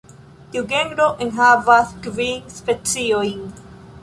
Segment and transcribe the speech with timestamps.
[0.53, 3.47] Tiu genro enhavas kvin speciojn.